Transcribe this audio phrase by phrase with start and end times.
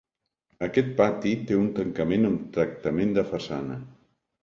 [0.67, 3.83] Aquest pati té un tancament amb tractament de façana.